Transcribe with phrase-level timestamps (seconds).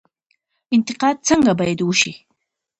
[0.75, 2.13] انتقاد څنګه باید وشي؟